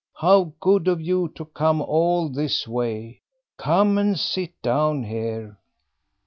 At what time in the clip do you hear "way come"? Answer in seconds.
2.67-3.99